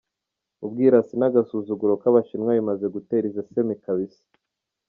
[0.65, 4.21] Ubwirasi n’agasuzuguro k’abashinwa bimaze gutera iseseme kabisa.